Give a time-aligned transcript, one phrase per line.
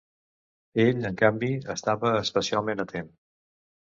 [0.83, 3.13] Ell, en canvi, estava especialment atent.